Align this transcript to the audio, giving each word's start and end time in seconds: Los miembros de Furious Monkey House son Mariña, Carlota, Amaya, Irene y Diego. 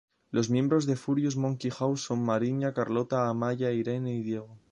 Los 0.31 0.49
miembros 0.49 0.87
de 0.87 0.95
Furious 0.95 1.35
Monkey 1.37 1.69
House 1.69 2.01
son 2.05 2.23
Mariña, 2.25 2.73
Carlota, 2.73 3.29
Amaya, 3.29 3.69
Irene 3.71 4.15
y 4.15 4.23
Diego. 4.23 4.57